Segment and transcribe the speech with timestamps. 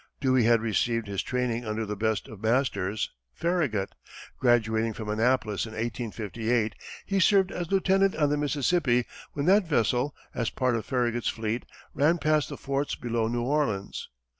[0.19, 3.93] Dewey had received his training under the best of masters, Farragut.
[4.39, 6.73] Graduating from Annapolis in 1858,
[7.05, 11.65] he served as lieutenant on the Mississippi, when that vessel, as part of Farragut's fleet,
[11.93, 14.09] ran past the forts below New Orleans.